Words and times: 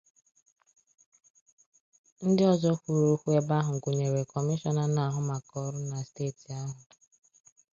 Ndị 2.27 2.43
ọzọ 2.53 2.71
kwuru 2.81 3.07
okwu 3.13 3.29
n'ebe 3.31 3.53
ahụ 3.59 3.73
gụnyere 3.83 4.21
Kọmishọna 4.31 4.83
na-ahụ 4.95 5.19
maka 5.29 5.55
ọrụ 5.65 5.79
na 5.91 5.97
steeti 6.09 6.47
ahụ 6.61 6.75